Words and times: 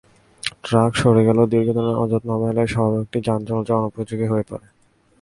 Truck 0.63 0.91
সরে 0.95 1.21
গেলেও 1.27 1.45
দীর্ঘদিনের 1.45 1.95
অযত্ন-অবহেলায় 1.95 2.67
সড়কটি 2.67 3.17
যান 3.25 3.39
চলাচলের 3.47 3.79
অনুপযোগী 3.79 4.27
হয়ে 4.27 4.45
পড়ে। 4.49 4.67